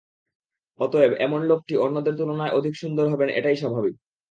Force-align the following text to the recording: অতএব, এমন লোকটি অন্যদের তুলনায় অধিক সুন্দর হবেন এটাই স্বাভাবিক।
অতএব, 0.79 1.11
এমন 1.19 1.39
লোকটি 1.43 1.73
অন্যদের 1.77 2.13
তুলনায় 2.17 2.55
অধিক 2.57 2.73
সুন্দর 2.75 3.05
হবেন 3.07 3.29
এটাই 3.29 3.57
স্বাভাবিক। 3.57 3.95